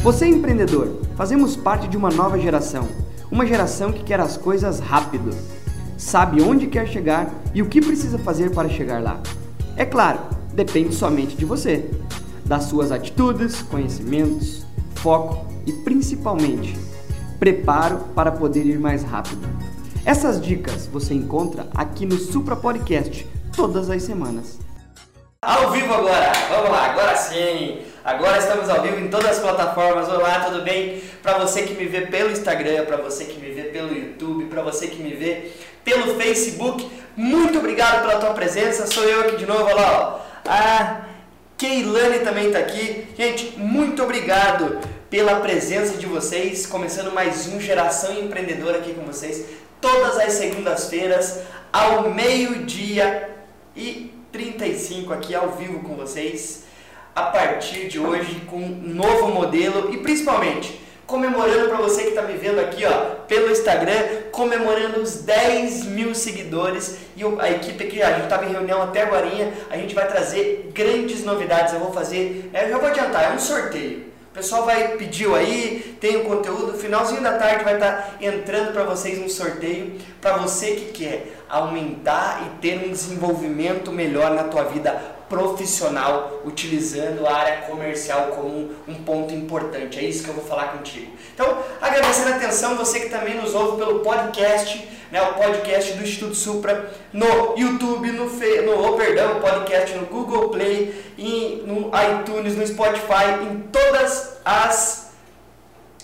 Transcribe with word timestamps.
Você 0.00 0.24
é 0.24 0.28
empreendedor, 0.28 1.00
fazemos 1.16 1.56
parte 1.56 1.88
de 1.88 1.96
uma 1.96 2.10
nova 2.10 2.38
geração. 2.38 2.88
Uma 3.30 3.46
geração 3.46 3.92
que 3.92 4.02
quer 4.02 4.20
as 4.20 4.36
coisas 4.36 4.80
rápido. 4.80 5.30
Sabe 5.96 6.42
onde 6.42 6.66
quer 6.66 6.88
chegar 6.88 7.32
e 7.54 7.62
o 7.62 7.66
que 7.66 7.80
precisa 7.80 8.18
fazer 8.18 8.50
para 8.50 8.68
chegar 8.68 9.02
lá. 9.02 9.20
É 9.76 9.84
claro, 9.84 10.18
depende 10.52 10.94
somente 10.94 11.36
de 11.36 11.44
você, 11.44 11.88
das 12.44 12.64
suas 12.64 12.90
atitudes, 12.90 13.62
conhecimentos, 13.62 14.66
foco 14.96 15.46
e 15.66 15.72
principalmente 15.72 16.76
preparo 17.38 17.98
para 18.14 18.30
poder 18.30 18.66
ir 18.66 18.78
mais 18.78 19.02
rápido. 19.02 19.48
Essas 20.04 20.40
dicas 20.40 20.86
você 20.86 21.14
encontra 21.14 21.68
aqui 21.74 22.04
no 22.04 22.18
Supra 22.18 22.56
Podcast 22.56 23.26
todas 23.54 23.88
as 23.88 24.02
semanas. 24.02 24.61
Ao 25.44 25.72
vivo 25.72 25.92
agora, 25.92 26.30
vamos 26.50 26.70
lá, 26.70 26.92
agora 26.92 27.16
sim. 27.16 27.82
Agora 28.04 28.38
estamos 28.38 28.70
ao 28.70 28.80
vivo 28.80 29.00
em 29.00 29.08
todas 29.08 29.28
as 29.28 29.38
plataformas. 29.40 30.08
Olá, 30.08 30.38
tudo 30.38 30.62
bem? 30.62 31.02
Para 31.20 31.36
você 31.38 31.62
que 31.62 31.74
me 31.74 31.84
vê 31.86 32.02
pelo 32.02 32.30
Instagram, 32.30 32.84
para 32.84 32.98
você 32.98 33.24
que 33.24 33.40
me 33.40 33.50
vê 33.50 33.64
pelo 33.64 33.92
YouTube, 33.92 34.44
para 34.44 34.62
você 34.62 34.86
que 34.86 35.02
me 35.02 35.12
vê 35.12 35.50
pelo 35.82 36.14
Facebook, 36.14 36.88
muito 37.16 37.58
obrigado 37.58 38.06
pela 38.06 38.20
tua 38.20 38.34
presença. 38.34 38.86
Sou 38.86 39.02
eu 39.02 39.22
aqui 39.22 39.34
de 39.38 39.44
novo, 39.44 39.64
olha 39.64 39.74
lá, 39.74 40.22
ó. 40.46 40.48
A 40.48 41.06
Keilane 41.58 42.20
também 42.20 42.46
está 42.46 42.60
aqui. 42.60 43.08
Gente, 43.18 43.58
muito 43.58 44.00
obrigado 44.00 44.78
pela 45.10 45.40
presença 45.40 45.98
de 45.98 46.06
vocês. 46.06 46.66
Começando 46.66 47.12
mais 47.12 47.48
um 47.48 47.58
Geração 47.58 48.16
Empreendedora 48.16 48.78
aqui 48.78 48.94
com 48.94 49.02
vocês, 49.02 49.44
todas 49.80 50.20
as 50.20 50.34
segundas-feiras, 50.34 51.40
ao 51.72 52.10
meio-dia 52.10 53.28
e 53.74 54.21
35 54.32 55.12
aqui 55.12 55.34
ao 55.34 55.50
vivo 55.50 55.80
com 55.80 55.94
vocês 55.94 56.64
a 57.14 57.24
partir 57.24 57.88
de 57.88 58.00
hoje 58.00 58.40
com 58.46 58.56
um 58.56 58.94
novo 58.94 59.28
modelo 59.28 59.92
e 59.92 59.98
principalmente 59.98 60.80
comemorando 61.06 61.68
para 61.68 61.76
você 61.76 62.04
que 62.04 62.08
está 62.08 62.22
me 62.22 62.38
vendo 62.38 62.58
aqui 62.58 62.86
ó, 62.86 63.16
pelo 63.28 63.50
Instagram, 63.50 63.92
comemorando 64.30 65.00
os 65.00 65.16
10 65.16 65.84
mil 65.84 66.14
seguidores 66.14 66.96
e 67.14 67.22
a 67.38 67.50
equipe 67.50 67.84
aqui, 67.84 68.00
a 68.00 68.12
gente 68.12 68.24
estava 68.24 68.46
em 68.46 68.52
reunião 68.52 68.80
até 68.80 69.02
agora, 69.02 69.28
a 69.68 69.76
gente 69.76 69.94
vai 69.94 70.08
trazer 70.08 70.70
grandes 70.72 71.22
novidades, 71.22 71.74
eu 71.74 71.80
vou 71.80 71.92
fazer, 71.92 72.50
eu 72.54 72.70
já 72.70 72.78
vou 72.78 72.88
adiantar, 72.88 73.30
é 73.30 73.34
um 73.34 73.38
sorteio. 73.38 74.04
O 74.32 74.34
pessoal 74.34 74.64
vai 74.64 74.96
pediu 74.96 75.34
aí, 75.34 75.94
tem 76.00 76.16
o 76.16 76.24
conteúdo, 76.24 76.78
finalzinho 76.78 77.20
da 77.20 77.36
tarde 77.36 77.64
vai 77.64 77.74
estar 77.74 78.16
entrando 78.18 78.72
para 78.72 78.82
vocês 78.82 79.18
um 79.18 79.28
sorteio 79.28 79.98
para 80.22 80.38
você 80.38 80.68
que 80.68 80.86
quer 80.86 81.36
aumentar 81.50 82.42
e 82.46 82.60
ter 82.62 82.82
um 82.82 82.90
desenvolvimento 82.90 83.92
melhor 83.92 84.30
na 84.30 84.44
tua 84.44 84.64
vida 84.64 84.98
profissional 85.32 86.42
utilizando 86.44 87.26
a 87.26 87.34
área 87.34 87.56
comercial 87.62 88.32
como 88.36 88.70
um 88.86 88.94
ponto 89.02 89.32
importante. 89.32 89.98
É 89.98 90.02
isso 90.02 90.22
que 90.22 90.28
eu 90.28 90.34
vou 90.34 90.44
falar 90.44 90.76
contigo. 90.76 91.10
Então, 91.32 91.56
agradecendo 91.80 92.34
a 92.34 92.36
atenção, 92.36 92.76
você 92.76 93.00
que 93.00 93.08
também 93.08 93.34
nos 93.34 93.54
ouve 93.54 93.78
pelo 93.78 94.00
podcast, 94.00 94.86
né, 95.10 95.22
o 95.22 95.32
podcast 95.32 95.94
do 95.94 96.02
Instituto 96.02 96.34
Supra, 96.34 96.92
no 97.14 97.56
YouTube, 97.56 98.12
no, 98.12 98.28
Fe, 98.28 98.60
no 98.60 98.86
oh, 98.86 98.92
perdão, 98.92 99.40
podcast 99.40 99.96
no 99.96 100.04
Google 100.04 100.50
Play, 100.50 101.02
e 101.16 101.62
no 101.66 101.90
iTunes, 101.96 102.54
no 102.54 102.66
Spotify, 102.66 103.42
em 103.42 103.60
todas 103.72 104.36
as 104.44 105.01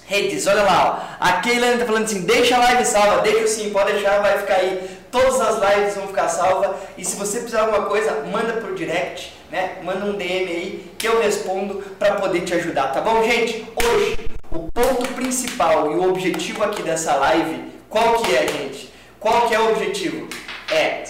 redes. 0.09 0.47
Olha 0.47 0.63
lá, 0.63 1.17
ó. 1.21 1.25
a 1.25 1.33
Keila 1.41 1.69
está 1.75 1.87
falando 1.87 2.05
assim, 2.05 2.23
deixa 2.23 2.57
a 2.57 2.59
live 2.59 2.85
salva, 2.85 3.23
deixa 3.23 3.47
sim, 3.47 3.71
pode 3.71 3.93
deixar, 3.93 4.21
vai 4.21 4.39
ficar 4.39 4.55
aí 4.55 4.99
Todas 5.11 5.41
as 5.41 5.57
lives 5.57 5.95
vão 5.95 6.07
ficar 6.09 6.29
salvas. 6.29 6.77
E 6.97 7.05
se 7.05 7.17
você 7.17 7.39
precisar 7.39 7.63
de 7.63 7.71
alguma 7.71 7.87
coisa, 7.87 8.25
manda 8.31 8.55
pro 8.55 8.75
direct, 8.75 9.33
né? 9.51 9.79
Manda 9.83 10.05
um 10.05 10.17
DM 10.17 10.51
aí 10.51 10.93
que 10.99 11.09
eu 11.09 11.21
respondo 11.21 11.77
para 11.99 12.17
poder 12.17 12.43
te 12.43 12.55
ajudar, 12.55 12.89
tá 12.89 13.01
bom, 13.01 13.23
gente? 13.25 13.67
Hoje, 13.75 14.19
o 14.51 14.71
ponto 14.71 15.09
principal 15.15 15.93
e 15.93 15.95
o 15.95 16.11
objetivo 16.11 16.63
aqui 16.63 16.83
dessa 16.83 17.15
live, 17.17 17.73
qual 17.89 18.15
que 18.19 18.37
é, 18.37 18.47
gente? 18.47 18.93
Qual 19.19 19.49
que 19.49 19.55
é 19.55 19.61
o 19.61 19.71
objetivo? 19.71 20.29
É 20.71 21.05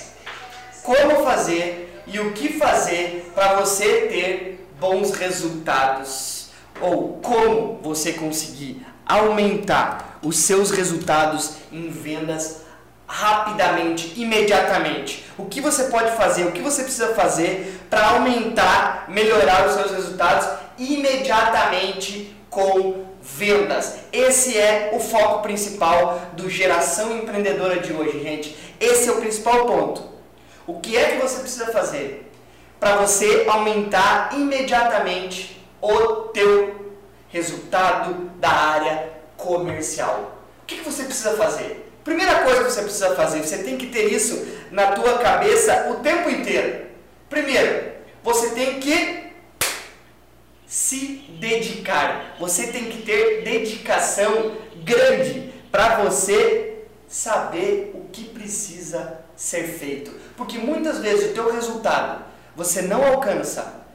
como 0.83 1.25
fazer 1.25 2.03
e 2.07 2.19
o 2.21 2.33
que 2.33 2.55
fazer 2.55 3.31
para 3.35 3.55
você 3.55 4.07
ter 4.07 4.67
bons 4.81 5.11
resultados 5.13 6.49
ou 6.81 7.19
como 7.21 7.79
você 7.83 8.13
conseguir 8.13 8.87
aumentar 9.09 10.19
os 10.23 10.37
seus 10.37 10.71
resultados 10.71 11.55
em 11.73 11.89
vendas 11.89 12.63
rapidamente, 13.07 14.13
imediatamente. 14.21 15.25
O 15.39 15.47
que 15.47 15.61
você 15.61 15.85
pode 15.85 16.15
fazer, 16.17 16.45
o 16.45 16.53
que 16.53 16.61
você 16.61 16.83
precisa 16.83 17.15
fazer 17.15 17.81
para 17.89 18.11
aumentar, 18.11 19.07
melhorar 19.09 19.67
os 19.67 19.75
seus 19.75 19.91
resultados 19.93 20.47
imediatamente 20.79 22.37
com 22.51 23.07
vendas. 23.23 23.95
Esse 24.13 24.57
é 24.57 24.91
o 24.95 25.01
foco 25.01 25.43
principal 25.43 26.21
do 26.35 26.51
Geração 26.51 27.17
Empreendedora 27.17 27.81
de 27.81 27.93
hoje, 27.93 28.23
gente. 28.23 28.57
Esse 28.79 29.09
é 29.09 29.13
o 29.13 29.17
principal 29.17 29.67
ponto. 29.67 30.03
O 30.67 30.81
que 30.81 30.97
é 30.97 31.13
que 31.13 31.23
você 31.23 31.41
precisa 31.41 31.73
fazer 31.73 32.31
para 32.79 32.97
você 32.97 33.47
aumentar 33.49 34.31
imediatamente 34.35 35.59
o 35.81 36.29
teu 36.33 36.78
resultado 37.29 38.31
da 38.39 38.51
área 38.51 39.13
comercial? 39.37 40.39
O 40.63 40.67
que, 40.67 40.83
você 40.83 41.05
precisa 41.05 41.37
fazer? 41.37 41.91
Primeira 42.05 42.43
coisa 42.43 42.65
que 42.65 42.71
você 42.71 42.83
precisa 42.83 43.15
fazer, 43.15 43.43
você 43.43 43.59
tem 43.59 43.77
que 43.77 43.87
ter 43.87 44.13
isso 44.13 44.47
na 44.71 44.93
tua 44.93 45.19
cabeça 45.19 45.91
o 45.91 45.97
tempo 45.97 46.31
inteiro. 46.31 46.87
Primeiro, 47.29 47.93
você 48.23 48.51
tem 48.51 48.81
que 48.81 49.29
se 50.67 51.25
dedicar. 51.41 52.37
Você 52.39 52.69
tem 52.69 52.85
que 52.87 53.03
ter 53.03 53.43
dedicação 53.43 54.57
grande 54.85 55.53
para 55.71 56.03
você 56.05 56.85
saber 57.07 57.93
o 57.95 58.09
que 58.11 58.25
precisa 58.25 59.21
ser 59.35 59.65
feito. 59.65 60.11
Porque 60.37 60.59
muitas 60.59 60.99
vezes 60.99 61.31
o 61.31 61.35
teu 61.35 61.53
resultado 61.53 62.25
você 62.55 62.83
não 62.83 63.05
alcança 63.05 63.87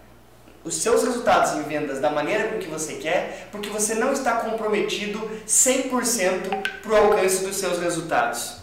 os 0.64 0.76
seus 0.76 1.04
resultados 1.04 1.54
em 1.54 1.64
vendas 1.64 2.00
da 2.00 2.10
maneira 2.10 2.50
com 2.50 2.60
que 2.60 2.68
você 2.68 2.94
quer, 2.94 3.50
porque 3.52 3.70
você 3.70 3.96
não 3.96 4.14
está 4.14 4.38
comprometido 4.38 5.20
100% 5.48 6.82
para 6.82 6.92
o 6.92 6.96
alcance 6.96 7.44
dos 7.44 7.58
seus 7.58 7.80
resultados. 7.80 8.58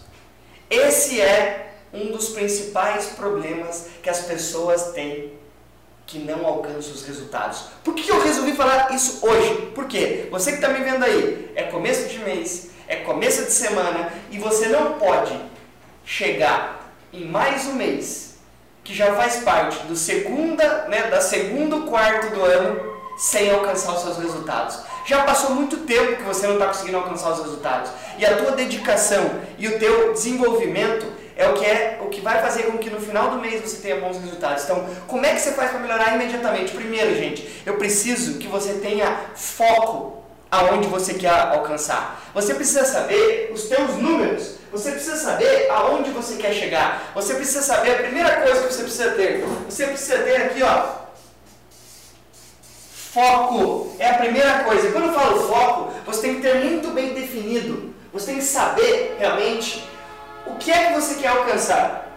Esse 0.71 1.21
é 1.21 1.75
um 1.93 2.11
dos 2.13 2.31
principais 2.31 3.07
problemas 3.07 3.89
que 4.03 4.09
as 4.09 4.21
pessoas 4.21 4.93
têm 4.93 5.39
que 6.07 6.19
não 6.19 6.45
alcançam 6.45 6.93
os 6.93 7.05
resultados. 7.05 7.67
Por 7.85 7.95
que 7.95 8.11
eu 8.11 8.21
resolvi 8.21 8.53
falar 8.53 8.93
isso 8.93 9.25
hoje? 9.25 9.71
Porque 9.75 10.27
você 10.29 10.51
que 10.51 10.57
está 10.57 10.69
me 10.69 10.83
vendo 10.83 11.05
aí, 11.05 11.53
é 11.55 11.65
começo 11.65 12.09
de 12.09 12.19
mês, 12.19 12.71
é 12.89 12.97
começo 12.97 13.45
de 13.45 13.53
semana 13.53 14.13
e 14.31 14.39
você 14.39 14.67
não 14.69 14.99
pode 14.99 15.39
chegar 16.05 16.93
em 17.13 17.25
mais 17.25 17.67
um 17.67 17.75
mês 17.75 18.30
que 18.83 18.95
já 18.95 19.15
faz 19.15 19.37
parte 19.37 19.79
do 19.87 19.97
segunda, 19.97 20.87
né, 20.89 21.09
da 21.11 21.21
segundo 21.21 21.83
quarto 21.83 22.35
do 22.35 22.45
ano 22.45 22.91
sem 23.19 23.51
alcançar 23.51 23.93
os 23.93 24.03
seus 24.03 24.17
resultados. 24.17 24.79
Já 25.05 25.25
passou 25.25 25.51
muito 25.51 25.79
tempo 25.79 26.17
que 26.17 26.23
você 26.23 26.47
não 26.47 26.55
está 26.55 26.69
conseguindo 26.69 26.97
alcançar 26.97 27.33
os 27.33 27.41
resultados. 27.41 27.91
E 28.19 28.25
a 28.25 28.37
tua 28.37 28.53
dedicação 28.53 29.31
e 29.59 29.69
o 29.69 29.79
teu 29.79 30.13
desenvolvimento 30.15 31.07
é 31.37 31.49
o 31.49 31.55
que 31.55 31.65
é 31.65 31.99
o 32.03 32.09
que 32.09 32.21
vai 32.21 32.41
fazer 32.41 32.65
com 32.65 32.79
que 32.79 32.91
no 32.91 33.01
final 33.01 33.31
do 33.31 33.39
mês 33.39 33.61
você 33.61 33.77
tenha 33.79 34.01
bons 34.01 34.19
resultados. 34.19 34.65
Então, 34.65 34.87
como 35.07 35.25
é 35.25 35.35
que 35.35 35.41
você 35.41 35.53
faz 35.53 35.71
para 35.71 35.81
melhorar 35.81 36.15
imediatamente? 36.15 36.73
Primeiro, 36.73 37.15
gente, 37.15 37.63
eu 37.65 37.77
preciso 37.77 38.39
que 38.39 38.47
você 38.47 38.75
tenha 38.75 39.17
foco 39.35 40.23
aonde 40.51 40.89
você 40.89 41.15
quer 41.15 41.31
alcançar. 41.31 42.31
Você 42.35 42.55
precisa 42.55 42.85
saber 42.85 43.51
os 43.53 43.65
teus 43.65 43.97
números. 43.97 44.57
Você 44.73 44.93
precisa 44.93 45.17
saber 45.17 45.69
aonde 45.71 46.10
você 46.23 46.37
quer 46.37 46.53
chegar. 46.53 47.11
Você 47.15 47.35
precisa 47.35 47.63
saber 47.63 47.93
a 47.93 48.03
primeira 48.03 48.41
coisa 48.43 48.67
que 48.67 48.75
você 48.75 48.83
precisa 48.83 49.11
ter. 49.13 49.45
Você 49.69 49.87
precisa 49.87 50.19
ter 50.19 50.37
aqui, 50.37 50.63
ó. 50.63 51.01
Foco 53.13 53.97
é 53.99 54.11
a 54.11 54.15
primeira 54.15 54.65
coisa. 54.65 54.93
Quando 54.93 55.09
eu 55.09 55.13
falo 55.13 55.49
foco, 55.49 55.93
você 56.07 56.23
tem 56.23 56.37
que 56.37 56.43
ter 56.43 56.55
muito 56.57 56.91
bem 56.91 57.13
definido. 57.13 57.93
Você 58.13 58.27
tem 58.27 58.37
que 58.37 58.45
saber 58.45 59.17
realmente 59.19 59.85
o 60.47 60.55
que 60.57 60.71
é 60.71 60.87
que 60.87 61.01
você 61.01 61.15
quer 61.15 61.29
alcançar. 61.29 62.09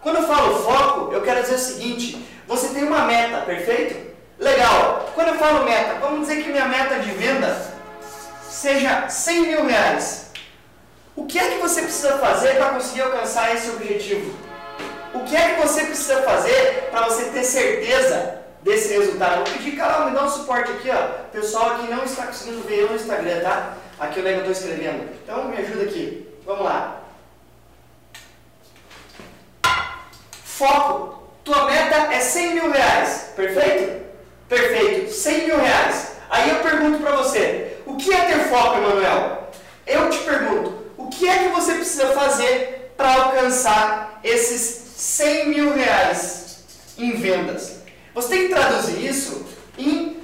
Quando 0.00 0.16
eu 0.16 0.26
falo 0.26 0.62
foco, 0.62 1.12
eu 1.12 1.22
quero 1.22 1.42
dizer 1.42 1.54
o 1.54 1.58
seguinte: 1.58 2.24
você 2.46 2.68
tem 2.68 2.84
uma 2.84 3.04
meta, 3.04 3.42
perfeito? 3.42 4.12
Legal. 4.38 5.10
Quando 5.14 5.28
eu 5.28 5.34
falo 5.36 5.64
meta, 5.64 5.94
vamos 6.00 6.26
dizer 6.26 6.42
que 6.42 6.50
minha 6.50 6.66
meta 6.66 6.98
de 6.98 7.10
venda 7.12 7.72
seja 8.48 9.08
100 9.08 9.42
mil 9.46 9.66
reais. 9.66 10.21
O 11.14 11.26
que 11.26 11.38
é 11.38 11.50
que 11.50 11.58
você 11.58 11.82
precisa 11.82 12.16
fazer 12.18 12.56
para 12.56 12.70
conseguir 12.70 13.02
alcançar 13.02 13.54
esse 13.54 13.70
objetivo? 13.70 14.34
O 15.12 15.20
que 15.24 15.36
é 15.36 15.54
que 15.54 15.60
você 15.60 15.84
precisa 15.84 16.22
fazer 16.22 16.88
para 16.90 17.06
você 17.06 17.24
ter 17.24 17.44
certeza 17.44 18.38
desse 18.62 18.94
resultado? 18.94 19.44
Vou 19.44 19.52
pedir, 19.52 19.76
Carol, 19.76 20.08
me 20.08 20.16
dá 20.16 20.24
um 20.24 20.30
suporte 20.30 20.70
aqui, 20.70 20.88
ó. 20.90 21.28
Pessoal 21.30 21.72
aqui 21.72 21.90
não 21.90 22.02
está 22.04 22.26
conseguindo 22.26 22.66
ver 22.66 22.80
eu 22.80 22.88
no 22.88 22.96
Instagram, 22.96 23.40
tá? 23.40 23.74
Aqui 24.00 24.20
onde 24.20 24.28
é 24.28 24.32
que 24.32 24.38
eu 24.38 24.50
estou 24.50 24.70
escrevendo. 24.70 25.10
Então 25.22 25.48
me 25.48 25.56
ajuda 25.58 25.84
aqui. 25.84 26.28
Vamos 26.46 26.64
lá. 26.64 27.02
Foco. 30.44 31.22
Tua 31.44 31.66
meta 31.66 32.14
é 32.14 32.20
100 32.20 32.54
mil 32.54 32.70
reais. 32.70 33.32
Perfeito? 33.36 34.02
Perfeito. 34.48 35.10
100 35.12 35.46
mil 35.46 35.58
reais. 35.58 36.12
Aí 36.30 36.48
eu 36.48 36.60
pergunto 36.60 37.02
para 37.02 37.16
você, 37.16 37.76
o 37.84 37.96
que 37.96 38.14
é 38.14 38.20
ter 38.22 38.48
foco, 38.48 38.78
Emanuel? 38.78 39.50
Eu 39.86 40.08
te 40.08 40.18
pergunto, 40.18 40.81
que 41.18 41.28
é 41.28 41.44
que 41.44 41.48
você 41.48 41.74
precisa 41.74 42.12
fazer 42.12 42.92
para 42.96 43.14
alcançar 43.14 44.20
esses 44.24 44.92
100 44.96 45.48
mil 45.48 45.74
reais 45.74 46.64
em 46.98 47.12
vendas? 47.12 47.80
Você 48.14 48.28
tem 48.28 48.48
que 48.48 48.54
traduzir 48.54 49.04
isso 49.04 49.46
em 49.78 50.20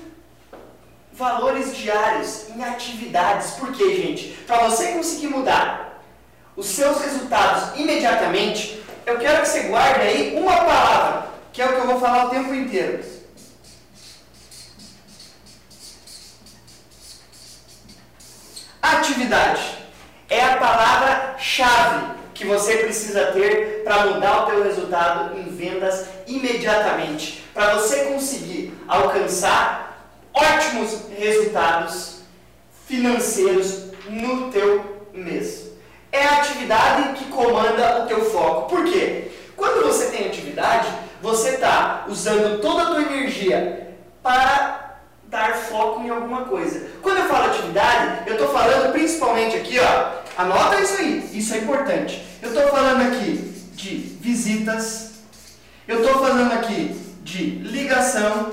valores 1.13 1.77
diários, 1.77 2.49
em 2.51 2.63
atividades. 2.63 3.53
Por 3.53 3.73
quê, 3.73 3.97
gente? 3.97 4.29
Para 4.47 4.69
você 4.69 4.93
conseguir 4.93 5.29
mudar 5.29 6.03
os 6.57 6.67
seus 6.67 7.01
resultados 7.01 7.79
imediatamente, 7.79 8.83
eu 9.07 9.19
quero 9.19 9.43
que 9.43 9.49
você 9.49 9.63
guarde 9.65 10.01
aí 10.01 10.37
uma 10.37 10.57
palavra, 10.57 11.29
que 11.53 11.63
é 11.63 11.67
o 11.67 11.75
que 11.75 11.81
eu 11.81 11.87
vou 11.87 12.01
falar 12.01 12.27
o 12.27 12.31
tempo 12.31 12.55
inteiro. 12.55 13.05
Atividade 18.83 19.78
é 20.39 20.45
a 20.45 20.57
palavra-chave 20.57 22.19
que 22.33 22.47
você 22.47 22.77
precisa 22.77 23.33
ter 23.33 23.83
para 23.85 24.07
mudar 24.07 24.45
o 24.45 24.47
teu 24.47 24.63
resultado 24.63 25.37
em 25.37 25.45
vendas 25.45 26.07
imediatamente, 26.27 27.45
para 27.53 27.75
você 27.75 28.05
conseguir 28.05 28.73
alcançar 28.87 30.07
ótimos 30.33 30.99
resultados 31.19 32.21
financeiros 32.87 33.87
no 34.09 34.51
teu 34.53 35.07
mês. 35.13 35.69
É 36.13 36.25
a 36.25 36.39
atividade 36.39 37.19
que 37.19 37.25
comanda 37.27 38.05
o 38.05 38.07
teu 38.07 38.25
foco. 38.31 38.69
Por 38.69 38.85
quê? 38.85 39.33
Quando 39.57 39.85
você 39.85 40.07
tem 40.07 40.29
atividade, 40.29 40.89
você 41.21 41.51
está 41.51 42.05
usando 42.09 42.61
toda 42.61 42.83
a 42.83 42.87
tua 42.87 43.03
energia 43.03 43.97
para 44.23 44.99
dar 45.25 45.57
foco 45.57 46.01
em 46.03 46.09
alguma 46.09 46.45
coisa. 46.45 46.89
Quando 47.03 47.19
eu 47.19 47.25
falo 47.25 47.47
atividade, 47.47 48.23
eu 48.29 48.35
estou 48.35 48.49
falando 48.49 48.93
principalmente 48.93 49.57
aqui, 49.57 49.79
ó, 49.81 50.19
anota 50.39 50.81
isso 50.81 50.97
aí, 50.99 51.31
isso 51.35 51.53
é 51.53 51.59
importante. 51.59 52.23
Eu 52.41 52.51
estou 52.51 52.69
falando 52.69 53.03
aqui 53.03 53.53
de 53.75 53.97
visitas, 54.21 55.15
eu 55.87 56.01
estou 56.01 56.21
falando 56.25 56.53
aqui 56.53 56.97
de 57.25 57.43
ligação, 57.43 58.53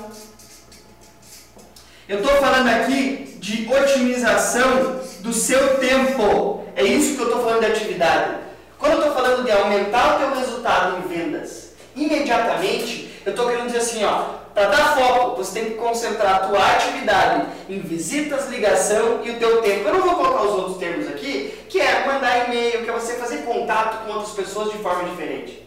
eu 2.10 2.20
estou 2.20 2.36
falando 2.38 2.68
aqui 2.70 3.38
de 3.40 3.72
otimização 3.72 5.00
do 5.20 5.32
seu 5.32 5.78
tempo. 5.78 6.66
É 6.76 6.84
isso 6.84 7.16
que 7.16 7.22
eu 7.22 7.28
estou 7.28 7.44
falando 7.44 7.60
de 7.60 7.68
atividade. 7.68 8.38
Quando 8.80 8.94
eu 8.94 9.00
estou 9.00 9.14
falando 9.14 9.44
de 9.44 9.52
aumentar 9.52 10.16
o 10.16 10.20
teu 10.20 10.40
resultado 10.40 10.98
em 10.98 11.08
vendas 11.08 11.74
imediatamente, 11.96 13.22
eu 13.26 13.32
estou 13.32 13.48
querendo 13.48 13.68
dizer 13.68 13.80
assim, 13.80 14.04
ó, 14.04 14.45
para 14.56 14.70
dar 14.70 14.96
foco, 14.96 15.36
você 15.36 15.60
tem 15.60 15.72
que 15.72 15.76
concentrar 15.76 16.36
a 16.36 16.48
tua 16.48 16.66
atividade 16.66 17.46
em 17.68 17.78
visitas, 17.80 18.48
ligação 18.48 19.20
e 19.26 19.32
o 19.32 19.38
teu 19.38 19.62
tempo. 19.62 19.86
Eu 19.86 19.96
não 19.96 20.02
vou 20.02 20.16
colocar 20.16 20.44
os 20.44 20.54
outros 20.54 20.78
termos 20.78 21.10
aqui, 21.10 21.54
que 21.68 21.82
é 21.82 22.08
mandar 22.08 22.48
e-mail, 22.48 22.82
que 22.82 22.90
é 22.90 22.94
você 22.94 23.16
fazer 23.16 23.40
contato 23.40 24.06
com 24.06 24.14
outras 24.14 24.34
pessoas 24.34 24.72
de 24.72 24.78
forma 24.78 25.10
diferente. 25.10 25.62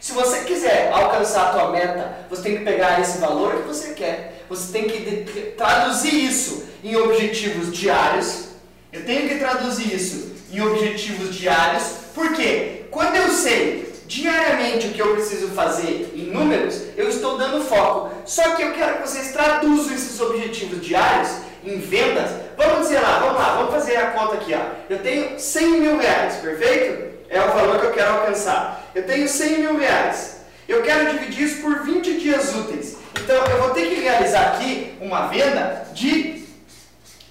Se 0.00 0.12
você 0.12 0.44
quiser 0.44 0.92
alcançar 0.92 1.48
a 1.48 1.52
tua 1.52 1.70
meta, 1.70 2.26
você 2.30 2.42
tem 2.42 2.58
que 2.58 2.64
pegar 2.64 3.00
esse 3.00 3.18
valor 3.18 3.56
que 3.56 3.68
você 3.68 3.92
quer. 3.92 4.44
Você 4.48 4.72
tem 4.72 4.84
que 4.84 5.54
traduzir 5.56 6.14
isso 6.14 6.64
em 6.84 6.94
objetivos 6.94 7.76
diários. 7.76 8.50
Eu 8.92 9.04
tenho 9.04 9.28
que 9.28 9.38
traduzir 9.40 9.92
isso 9.92 10.32
em 10.52 10.60
objetivos 10.60 11.34
diários, 11.34 11.84
porque 12.14 12.84
quando 12.88 13.16
eu 13.16 13.30
sei 13.30 13.91
diariamente 14.12 14.88
o 14.88 14.90
que 14.90 15.00
eu 15.00 15.14
preciso 15.14 15.48
fazer 15.48 16.12
em 16.14 16.30
números, 16.30 16.82
eu 16.98 17.08
estou 17.08 17.38
dando 17.38 17.64
foco. 17.64 18.12
Só 18.26 18.54
que 18.54 18.62
eu 18.62 18.72
quero 18.72 18.98
que 18.98 19.08
vocês 19.08 19.32
traduzam 19.32 19.94
esses 19.94 20.20
objetivos 20.20 20.84
diários 20.84 21.30
em 21.64 21.78
vendas. 21.78 22.30
Vamos 22.58 22.80
dizer 22.80 23.00
lá, 23.00 23.20
vamos 23.20 23.40
lá, 23.40 23.56
vamos 23.56 23.72
fazer 23.72 23.96
a 23.96 24.10
conta 24.10 24.34
aqui. 24.34 24.52
Ó. 24.52 24.60
Eu 24.90 24.98
tenho 24.98 25.38
100 25.38 25.80
mil 25.80 25.96
reais, 25.96 26.36
perfeito? 26.36 27.10
É 27.30 27.40
o 27.40 27.52
valor 27.52 27.80
que 27.80 27.86
eu 27.86 27.92
quero 27.92 28.12
alcançar. 28.12 28.90
Eu 28.94 29.04
tenho 29.04 29.26
100 29.26 29.58
mil 29.58 29.78
reais. 29.78 30.42
Eu 30.68 30.82
quero 30.82 31.10
dividir 31.10 31.44
isso 31.44 31.62
por 31.62 31.82
20 31.82 32.18
dias 32.18 32.54
úteis. 32.54 32.98
Então 33.18 33.36
eu 33.46 33.62
vou 33.62 33.70
ter 33.70 33.88
que 33.88 33.94
realizar 33.94 34.48
aqui 34.48 34.94
uma 35.00 35.28
venda 35.28 35.86
de 35.94 36.44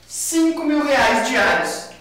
5 0.07 0.63
mil 0.63 0.83
reais 0.83 1.29
diários. 1.29 1.91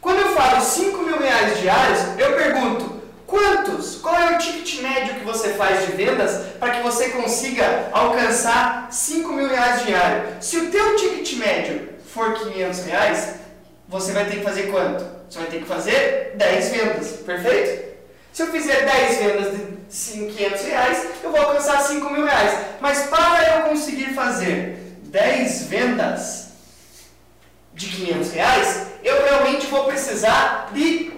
Quando 0.00 0.18
eu 0.18 0.34
falo 0.34 0.60
5 0.60 0.98
mil 0.98 1.18
reais 1.18 1.60
diários, 1.60 2.00
eu 2.18 2.32
pergunto, 2.34 2.91
Quantos? 3.32 3.96
Qual 3.96 4.14
é 4.14 4.34
o 4.34 4.38
ticket 4.38 4.82
médio 4.82 5.14
que 5.14 5.24
você 5.24 5.54
faz 5.54 5.86
de 5.86 5.92
vendas 5.92 6.48
para 6.60 6.72
que 6.72 6.82
você 6.82 7.08
consiga 7.08 7.88
alcançar 7.90 8.88
5 8.90 9.32
mil 9.32 9.48
reais 9.48 9.86
diário? 9.86 10.36
Se 10.38 10.58
o 10.58 10.70
teu 10.70 10.96
ticket 10.96 11.38
médio 11.38 11.88
for 12.12 12.34
500 12.34 12.84
reais, 12.84 13.36
você 13.88 14.12
vai 14.12 14.26
ter 14.26 14.36
que 14.36 14.44
fazer 14.44 14.64
quanto? 14.64 15.06
Você 15.30 15.38
vai 15.38 15.48
ter 15.48 15.60
que 15.60 15.64
fazer 15.64 16.34
10 16.36 16.68
vendas, 16.72 17.08
perfeito? 17.24 17.94
Se 18.34 18.42
eu 18.42 18.48
fizer 18.48 18.84
10 18.84 19.18
vendas 19.18 19.56
de 19.56 20.26
500 20.26 20.62
reais, 20.66 21.06
eu 21.24 21.30
vou 21.30 21.40
alcançar 21.40 21.80
5 21.80 22.10
mil 22.10 22.26
reais. 22.26 22.66
Mas 22.82 23.04
para 23.04 23.56
eu 23.56 23.62
conseguir 23.70 24.12
fazer 24.12 24.76
10 25.04 25.68
vendas 25.68 26.48
de 27.72 27.86
500 27.86 28.32
reais, 28.32 28.86
eu 29.02 29.24
realmente 29.24 29.68
vou 29.68 29.84
precisar 29.84 30.68
de 30.74 31.11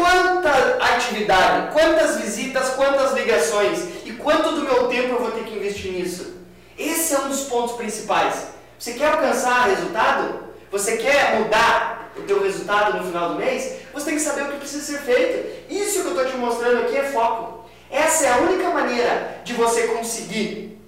quanta 0.00 0.78
atividade, 0.94 1.72
quantas 1.72 2.16
visitas, 2.16 2.70
quantas 2.70 3.12
ligações 3.12 3.80
e 4.06 4.12
quanto 4.12 4.52
do 4.52 4.62
meu 4.62 4.88
tempo 4.88 5.14
eu 5.14 5.20
vou 5.20 5.30
ter 5.32 5.44
que 5.44 5.56
investir 5.56 5.92
nisso. 5.92 6.38
Esse 6.78 7.14
é 7.14 7.18
um 7.18 7.28
dos 7.28 7.42
pontos 7.42 7.76
principais. 7.76 8.46
Você 8.78 8.94
quer 8.94 9.12
alcançar 9.12 9.68
resultado? 9.68 10.40
Você 10.72 10.96
quer 10.96 11.40
mudar 11.40 12.12
o 12.16 12.22
teu 12.22 12.42
resultado 12.42 12.96
no 12.96 13.04
final 13.04 13.30
do 13.30 13.34
mês? 13.34 13.80
Você 13.92 14.06
tem 14.06 14.14
que 14.14 14.22
saber 14.22 14.44
o 14.44 14.52
que 14.52 14.58
precisa 14.58 14.84
ser 14.84 15.00
feito. 15.00 15.70
Isso 15.70 16.00
que 16.00 16.06
eu 16.06 16.16
estou 16.16 16.26
te 16.26 16.36
mostrando 16.38 16.80
aqui 16.80 16.96
é 16.96 17.04
foco. 17.04 17.68
Essa 17.90 18.24
é 18.24 18.32
a 18.32 18.38
única 18.38 18.70
maneira 18.70 19.40
de 19.44 19.52
você 19.52 19.88
conseguir, 19.88 20.80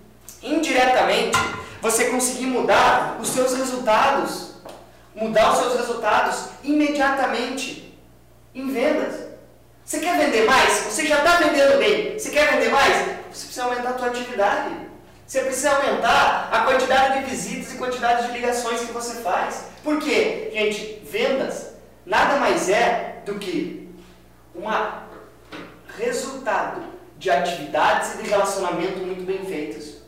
indiretamente, 0.42 1.38
você 1.82 2.06
conseguir 2.06 2.46
mudar 2.46 3.18
os 3.20 3.28
seus 3.28 3.54
resultados. 3.54 4.52
Mudar 5.14 5.52
os 5.52 5.58
seus 5.58 5.76
resultados 5.76 6.44
imediatamente 6.64 7.91
em 8.54 8.72
vendas. 8.72 9.32
Você 9.84 9.98
quer 9.98 10.18
vender 10.18 10.46
mais? 10.46 10.72
Você 10.84 11.06
já 11.06 11.18
está 11.18 11.36
vendendo 11.36 11.78
bem. 11.78 12.18
Você 12.18 12.30
quer 12.30 12.52
vender 12.52 12.70
mais? 12.70 12.94
Você 13.32 13.46
precisa 13.46 13.64
aumentar 13.64 13.90
a 13.90 13.98
sua 13.98 14.08
atividade. 14.08 14.74
Você 15.26 15.40
precisa 15.40 15.70
aumentar 15.72 16.48
a 16.52 16.64
quantidade 16.64 17.20
de 17.20 17.30
visitas 17.30 17.72
e 17.72 17.78
quantidade 17.78 18.26
de 18.26 18.32
ligações 18.32 18.80
que 18.80 18.92
você 18.92 19.22
faz. 19.22 19.64
Por 19.82 19.98
quê? 19.98 20.50
Gente, 20.52 21.02
vendas 21.10 21.72
nada 22.04 22.38
mais 22.38 22.68
é 22.68 23.22
do 23.24 23.38
que 23.38 23.88
um 24.54 24.64
resultado 25.98 26.82
de 27.16 27.30
atividades 27.30 28.14
e 28.14 28.22
de 28.22 28.28
relacionamento 28.28 28.98
muito 28.98 29.24
bem 29.24 29.44
feitos. 29.44 30.02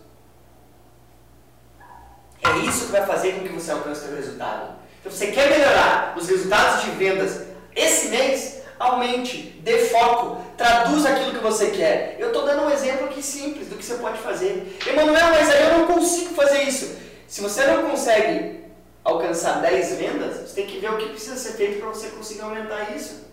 É 2.42 2.58
isso 2.58 2.86
que 2.86 2.92
vai 2.92 3.06
fazer 3.06 3.32
com 3.32 3.40
que 3.40 3.52
você 3.52 3.70
alcance 3.70 4.02
o 4.02 4.08
seu 4.08 4.16
resultado. 4.16 4.74
Então, 5.00 5.10
você 5.10 5.28
quer 5.28 5.50
melhorar 5.50 6.14
os 6.16 6.28
resultados 6.28 6.84
de 6.84 6.90
vendas 6.90 7.46
esse 7.74 8.08
mês, 8.08 8.62
aumente, 8.78 9.60
dê 9.62 9.78
foco, 9.86 10.42
traduza 10.56 11.08
aquilo 11.08 11.32
que 11.32 11.42
você 11.42 11.70
quer. 11.70 12.16
Eu 12.18 12.28
estou 12.28 12.44
dando 12.44 12.62
um 12.62 12.70
exemplo 12.70 13.06
aqui 13.06 13.22
simples 13.22 13.68
do 13.68 13.76
que 13.76 13.84
você 13.84 13.94
pode 13.94 14.18
fazer. 14.18 14.78
Emanuel, 14.86 15.26
mas 15.30 15.50
aí 15.50 15.62
eu 15.62 15.78
não 15.78 15.86
consigo 15.86 16.34
fazer 16.34 16.62
isso. 16.62 16.96
Se 17.26 17.40
você 17.40 17.66
não 17.66 17.90
consegue 17.90 18.60
alcançar 19.02 19.60
10 19.60 19.96
vendas, 19.96 20.36
você 20.36 20.54
tem 20.54 20.66
que 20.66 20.78
ver 20.78 20.90
o 20.90 20.96
que 20.96 21.10
precisa 21.10 21.36
ser 21.36 21.52
feito 21.52 21.80
para 21.80 21.88
você 21.88 22.08
conseguir 22.08 22.42
aumentar 22.42 22.94
isso. 22.94 23.24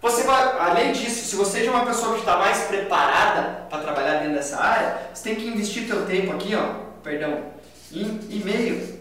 Você 0.00 0.24
vai, 0.24 0.58
além 0.58 0.92
disso, 0.92 1.26
se 1.26 1.36
você 1.36 1.64
é 1.64 1.70
uma 1.70 1.86
pessoa 1.86 2.14
que 2.14 2.20
está 2.20 2.36
mais 2.36 2.64
preparada 2.64 3.66
para 3.70 3.82
trabalhar 3.82 4.18
dentro 4.18 4.34
dessa 4.34 4.60
área, 4.60 5.10
você 5.14 5.22
tem 5.22 5.36
que 5.36 5.46
investir 5.46 5.86
teu 5.86 6.04
tempo 6.06 6.32
aqui, 6.32 6.56
ó, 6.56 6.74
perdão, 7.04 7.44
em 7.92 8.18
e-mail. 8.28 8.98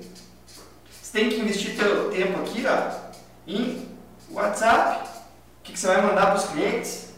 Você 1.01 1.17
tem 1.17 1.29
que 1.29 1.39
investir 1.39 1.75
teu 1.75 2.12
tempo 2.12 2.39
aqui, 2.39 2.63
ó, 2.67 2.91
em 3.48 3.90
WhatsApp, 4.33 5.09
o 5.59 5.63
que, 5.63 5.73
que 5.73 5.79
você 5.79 5.88
vai 5.88 6.01
mandar 6.01 6.27
para 6.27 6.35
os 6.35 6.45
clientes, 6.45 7.09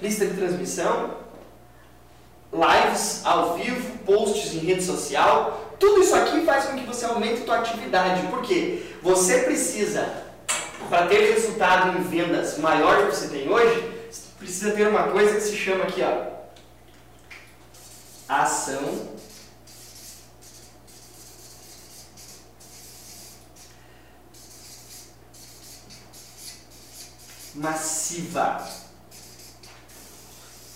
lista 0.00 0.26
de 0.26 0.34
transmissão, 0.34 1.16
lives 2.52 3.22
ao 3.24 3.54
vivo, 3.56 3.98
posts 3.98 4.54
em 4.54 4.58
rede 4.58 4.82
social, 4.82 5.76
tudo 5.78 6.02
isso 6.02 6.14
aqui 6.14 6.44
faz 6.44 6.66
com 6.66 6.76
que 6.76 6.86
você 6.86 7.04
aumente 7.04 7.42
a 7.42 7.44
sua 7.44 7.58
atividade. 7.58 8.26
Por 8.28 8.42
quê? 8.42 8.82
Você 9.02 9.42
precisa, 9.42 10.08
para 10.88 11.06
ter 11.06 11.34
resultado 11.34 11.96
em 11.98 12.02
vendas 12.02 12.58
maior 12.58 13.06
que 13.06 13.16
você 13.16 13.28
tem 13.28 13.48
hoje, 13.48 13.98
precisa 14.38 14.72
ter 14.72 14.88
uma 14.88 15.04
coisa 15.04 15.34
que 15.34 15.40
se 15.40 15.56
chama 15.56 15.84
aqui, 15.84 16.02
ó, 16.02 16.38
ação 18.28 19.17
massiva. 27.58 28.64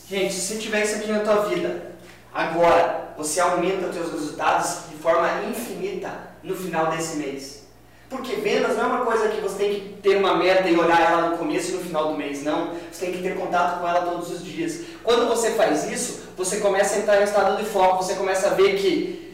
Gente, 0.08 0.34
se 0.34 0.58
tiver 0.58 0.84
isso 0.84 0.96
aqui 0.96 1.10
na 1.10 1.20
tua 1.20 1.46
vida, 1.46 1.92
agora 2.32 3.14
você 3.16 3.40
aumenta 3.40 3.86
os 3.86 3.94
seus 3.94 4.12
resultados 4.12 4.90
de 4.90 4.96
forma 4.96 5.44
infinita 5.48 6.12
no 6.42 6.54
final 6.54 6.88
desse 6.90 7.16
mês. 7.16 7.62
Porque 8.10 8.36
vendas 8.36 8.76
não 8.76 8.84
é 8.84 8.86
uma 8.88 9.04
coisa 9.06 9.28
que 9.28 9.40
você 9.40 9.56
tem 9.56 9.74
que 9.74 9.88
ter 10.02 10.16
uma 10.18 10.36
meta 10.36 10.68
e 10.68 10.76
olhar 10.76 11.00
ela 11.00 11.30
no 11.30 11.38
começo 11.38 11.70
e 11.70 11.74
no 11.76 11.80
final 11.80 12.12
do 12.12 12.18
mês, 12.18 12.42
não. 12.42 12.74
Você 12.90 13.06
tem 13.06 13.14
que 13.14 13.22
ter 13.22 13.36
contato 13.36 13.80
com 13.80 13.88
ela 13.88 14.02
todos 14.02 14.30
os 14.30 14.44
dias. 14.44 14.80
Quando 15.02 15.26
você 15.26 15.52
faz 15.52 15.90
isso, 15.90 16.24
você 16.36 16.58
começa 16.58 16.96
a 16.96 16.98
entrar 16.98 17.20
em 17.22 17.24
estado 17.24 17.56
de 17.56 17.64
foco, 17.64 18.02
você 18.02 18.14
começa 18.14 18.48
a 18.48 18.54
ver 18.54 18.76
que 18.76 19.31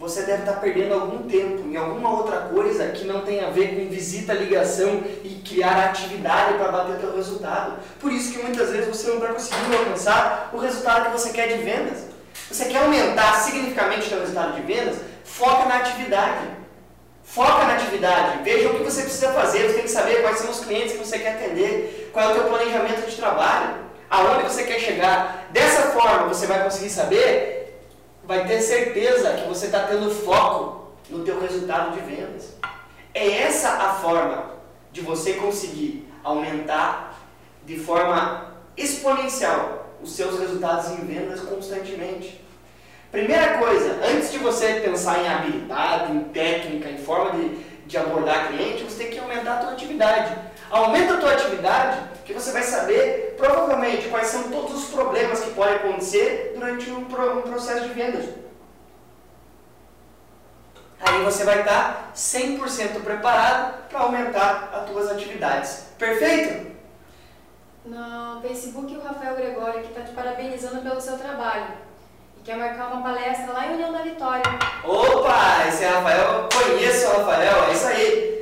você 0.00 0.22
deve 0.22 0.44
estar 0.44 0.54
perdendo 0.54 0.94
algum 0.94 1.28
tempo 1.28 1.68
em 1.68 1.76
alguma 1.76 2.10
outra 2.10 2.38
coisa 2.38 2.88
que 2.88 3.04
não 3.04 3.20
tem 3.20 3.44
a 3.44 3.50
ver 3.50 3.76
com 3.76 3.90
visita, 3.90 4.32
ligação 4.32 5.02
e 5.22 5.42
criar 5.46 5.90
atividade 5.90 6.54
para 6.54 6.72
bater 6.72 6.96
o 6.96 7.00
seu 7.00 7.16
resultado. 7.16 7.74
Por 8.00 8.10
isso 8.10 8.32
que 8.32 8.38
muitas 8.42 8.70
vezes 8.70 8.88
você 8.88 9.08
não 9.08 9.16
está 9.16 9.28
conseguindo 9.34 9.76
alcançar 9.76 10.48
o 10.54 10.56
resultado 10.56 11.04
que 11.04 11.20
você 11.20 11.28
quer 11.34 11.48
de 11.48 11.62
vendas. 11.62 12.04
Você 12.50 12.64
quer 12.64 12.78
aumentar 12.78 13.34
significativamente 13.42 14.06
o 14.06 14.08
seu 14.08 14.20
resultado 14.20 14.54
de 14.54 14.62
vendas? 14.62 14.96
Foca 15.22 15.66
na 15.66 15.76
atividade. 15.76 16.48
Foca 17.22 17.64
na 17.64 17.74
atividade, 17.74 18.42
veja 18.42 18.70
o 18.70 18.78
que 18.78 18.82
você 18.82 19.02
precisa 19.02 19.32
fazer, 19.32 19.68
você 19.68 19.74
tem 19.74 19.82
que 19.84 19.90
saber 19.90 20.20
quais 20.22 20.38
são 20.38 20.50
os 20.50 20.64
clientes 20.64 20.94
que 20.94 20.98
você 20.98 21.16
quer 21.16 21.34
atender, 21.34 22.10
qual 22.12 22.28
é 22.28 22.32
o 22.32 22.34
teu 22.34 22.44
planejamento 22.48 23.08
de 23.08 23.14
trabalho, 23.14 23.76
aonde 24.10 24.42
você 24.42 24.64
quer 24.64 24.80
chegar. 24.80 25.46
Dessa 25.52 25.90
forma 25.92 26.26
você 26.26 26.46
vai 26.46 26.64
conseguir 26.64 26.90
saber, 26.90 27.59
vai 28.30 28.46
ter 28.46 28.60
certeza 28.60 29.32
que 29.32 29.48
você 29.48 29.66
está 29.66 29.88
tendo 29.88 30.08
foco 30.08 30.92
no 31.08 31.24
teu 31.24 31.40
resultado 31.40 31.96
de 31.96 32.00
vendas. 32.02 32.54
É 33.12 33.28
essa 33.42 33.70
a 33.70 33.94
forma 33.94 34.52
de 34.92 35.00
você 35.00 35.32
conseguir 35.32 36.08
aumentar 36.22 37.18
de 37.66 37.76
forma 37.76 38.54
exponencial 38.76 39.96
os 40.00 40.12
seus 40.12 40.38
resultados 40.38 40.92
em 40.92 41.04
vendas 41.06 41.40
constantemente. 41.40 42.40
Primeira 43.10 43.58
coisa, 43.58 43.98
antes 44.04 44.30
de 44.30 44.38
você 44.38 44.74
pensar 44.74 45.18
em 45.18 45.28
habilidade, 45.28 46.12
em 46.12 46.20
técnica, 46.22 46.88
em 46.88 46.98
forma 46.98 47.32
de, 47.32 47.56
de 47.84 47.98
abordar 47.98 48.46
cliente, 48.46 48.84
você 48.84 49.02
tem 49.02 49.10
que 49.10 49.18
aumentar 49.18 49.54
a 49.54 49.58
tua 49.58 49.72
atividade. 49.72 50.38
Aumenta 50.70 51.14
a 51.14 51.16
tua 51.16 51.32
atividade, 51.32 51.98
que 52.24 52.32
você 52.32 52.52
vai 52.52 52.62
saber 52.62 53.29
provavelmente 53.40 54.08
quais 54.08 54.28
são 54.28 54.44
todos 54.44 54.84
os 54.84 54.90
problemas 54.90 55.40
que 55.40 55.50
podem 55.52 55.76
acontecer 55.76 56.52
durante 56.54 56.90
um, 56.90 57.04
processo 57.06 57.88
de 57.88 57.94
vendas. 57.94 58.26
Aí 61.00 61.24
você 61.24 61.44
vai 61.44 61.60
estar 61.60 62.12
100% 62.14 63.02
preparado 63.02 63.88
para 63.88 64.00
aumentar 64.00 64.70
as 64.74 64.90
tuas 64.90 65.10
atividades. 65.10 65.86
Perfeito? 65.98 66.70
No 67.86 68.40
Facebook, 68.42 68.94
o 68.94 69.02
Rafael 69.02 69.34
Gregório 69.34 69.80
que 69.80 69.88
está 69.88 70.02
te 70.02 70.12
parabenizando 70.12 70.82
pelo 70.82 71.00
seu 71.00 71.16
trabalho 71.16 71.68
quer 72.44 72.56
marcar 72.56 72.92
uma 72.92 73.02
palestra 73.02 73.52
lá 73.52 73.66
em 73.66 73.74
União 73.74 73.92
da 73.92 74.02
Vitória. 74.02 74.42
Opa, 74.84 75.66
esse 75.68 75.84
é 75.84 75.88
Rafael, 75.88 76.48
conheço 76.52 77.06
o 77.06 77.18
Rafael, 77.18 77.64
é 77.64 77.72
isso 77.72 77.86
aí. 77.86 78.40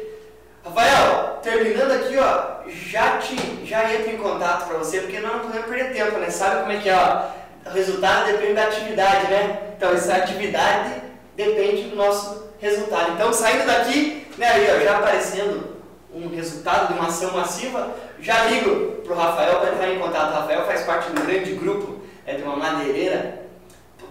Rafael, 0.64 1.38
terminando 1.42 1.92
aqui, 1.92 2.16
ó, 2.18 2.68
já 2.68 3.18
te 3.18 3.36
já 3.68 3.94
entro 3.94 4.10
em 4.10 4.16
contato 4.16 4.66
para 4.66 4.78
você, 4.78 5.00
porque 5.00 5.20
nós 5.20 5.32
não 5.32 5.40
podemos 5.40 5.66
perder 5.66 5.92
tempo, 5.92 6.18
né? 6.18 6.27
Sabe 6.38 6.60
como 6.60 6.72
é 6.72 6.76
que 6.78 6.88
é, 6.88 6.94
ó? 6.96 7.68
O 7.68 7.74
resultado 7.74 8.26
depende 8.26 8.54
da 8.54 8.64
atividade, 8.64 9.30
né? 9.30 9.58
Então, 9.76 9.92
essa 9.92 10.14
atividade 10.14 11.02
depende 11.36 11.82
do 11.90 11.96
nosso 11.96 12.50
resultado. 12.60 13.12
Então, 13.12 13.32
saindo 13.32 13.66
daqui, 13.66 14.26
né, 14.38 14.48
aí, 14.48 14.68
ó, 14.74 14.84
já 14.84 14.98
aparecendo 14.98 15.76
um 16.14 16.28
resultado 16.34 16.88
de 16.88 16.98
uma 16.98 17.08
ação 17.08 17.32
massiva, 17.32 17.88
já 18.20 18.44
ligo 18.44 19.02
pro 19.02 19.14
Rafael 19.14 19.58
para 19.60 19.72
entrar 19.72 19.90
em 19.90 19.98
contato. 19.98 20.30
O 20.30 20.34
Rafael 20.34 20.64
faz 20.64 20.82
parte 20.82 21.10
de 21.10 21.20
um 21.20 21.26
grande 21.26 21.52
grupo, 21.52 22.00
é 22.26 22.34
de 22.34 22.42
uma 22.42 22.56
madeireira 22.56 23.48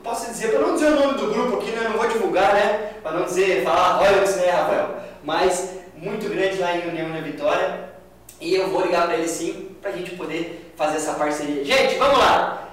posso 0.08 0.32
dizer, 0.32 0.52
para 0.52 0.62
não 0.62 0.74
dizer 0.74 0.88
o 0.88 0.96
nome 0.96 1.14
do 1.16 1.28
grupo 1.28 1.58
aqui, 1.58 1.72
né, 1.72 1.90
não 1.90 1.98
vou 1.98 2.08
divulgar, 2.08 2.54
né, 2.54 2.92
para 3.04 3.12
não 3.12 3.26
dizer, 3.26 3.64
falar 3.64 3.98
royalties, 3.98 4.38
né, 4.38 4.50
Rafael, 4.52 4.96
mas 5.22 5.74
muito 5.98 6.30
grande 6.30 6.58
lá 6.60 6.78
em 6.78 6.88
União 6.88 7.10
na 7.10 7.20
Vitória, 7.20 7.90
e 8.39 8.56
eu 8.56 8.70
vou 8.70 8.84
ligar 8.84 9.08
para 9.08 9.17
ele 9.17 9.27
sim, 9.27 9.75
para 9.82 9.91
a 9.91 9.94
gente 9.94 10.12
poder 10.15 10.74
fazer 10.75 10.98
essa 10.98 11.13
parceria. 11.13 11.63
Gente, 11.63 11.96
vamos 11.96 12.20
lá! 12.20 12.70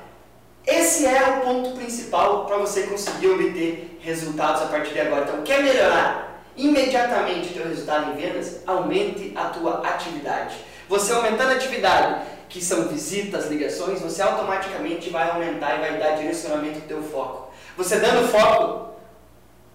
Esse 0.67 1.07
é 1.07 1.23
o 1.23 1.41
ponto 1.43 1.73
principal 1.73 2.47
para 2.47 2.57
você 2.57 2.85
conseguir 2.85 3.29
obter 3.29 3.99
resultados 4.01 4.63
a 4.63 4.67
partir 4.67 4.95
de 4.95 5.01
agora. 5.01 5.25
Então, 5.25 5.43
quer 5.43 5.63
melhorar 5.63 6.43
imediatamente 6.57 7.51
o 7.51 7.53
teu 7.53 7.69
resultado 7.69 8.13
em 8.13 8.17
vendas? 8.17 8.61
Aumente 8.67 9.33
a 9.37 9.47
tua 9.47 9.87
atividade. 9.87 10.57
Você 10.89 11.13
aumentando 11.13 11.51
a 11.51 11.55
atividade, 11.57 12.27
que 12.49 12.63
são 12.63 12.89
visitas, 12.89 13.51
ligações, 13.51 14.01
você 14.01 14.23
automaticamente 14.23 15.11
vai 15.11 15.31
aumentar 15.31 15.77
e 15.77 15.81
vai 15.81 15.99
dar 15.99 16.17
direcionamento 16.17 16.81
ao 16.81 16.87
teu 16.87 17.03
foco. 17.03 17.53
Você 17.77 17.99
dando 17.99 18.29
foco, 18.29 18.91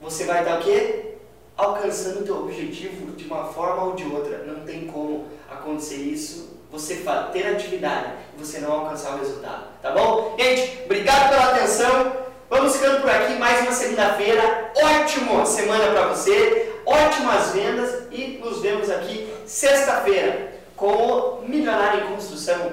você 0.02 0.24
vai 0.24 0.44
dar 0.44 0.60
o 0.60 0.64
quê? 0.64 1.16
Alcançando 1.58 2.22
o 2.22 2.24
teu 2.24 2.38
objetivo 2.38 3.12
de 3.12 3.26
uma 3.26 3.46
forma 3.46 3.84
ou 3.84 3.94
de 3.94 4.06
outra. 4.06 4.40
Não 4.40 4.64
tem 4.66 4.88
como 4.88 5.28
acontecer 5.70 5.98
isso, 5.98 6.58
você 6.72 7.04
ter 7.32 7.48
atividade 7.48 8.14
e 8.36 8.44
você 8.44 8.60
não 8.60 8.72
alcançar 8.72 9.16
o 9.16 9.20
resultado. 9.20 9.68
Tá 9.82 9.92
bom? 9.92 10.36
Gente, 10.38 10.84
obrigado 10.86 11.30
pela 11.30 11.52
atenção. 11.52 12.30
Vamos 12.50 12.76
ficando 12.76 13.02
por 13.02 13.10
aqui 13.10 13.34
mais 13.36 13.62
uma 13.62 13.72
segunda-feira. 13.72 14.72
Ótima 14.76 15.46
semana 15.46 15.92
para 15.92 16.08
você, 16.08 16.74
ótimas 16.86 17.52
vendas 17.52 18.08
e 18.12 18.40
nos 18.44 18.62
vemos 18.62 18.90
aqui 18.90 19.32
sexta-feira 19.46 20.54
com 20.76 20.88
o 20.88 21.46
Milionário 21.48 22.06
em 22.06 22.14
Construção 22.14 22.72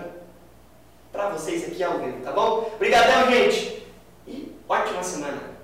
para 1.12 1.31
vocês 1.31 1.65
aqui 1.65 1.83
ao 1.83 1.99
vivo, 1.99 2.21
tá 2.23 2.33
bom? 2.33 2.71
Obrigadão, 2.75 3.31
gente! 3.31 3.87
E 4.26 4.55
ótima 4.69 5.03
semana! 5.03 5.56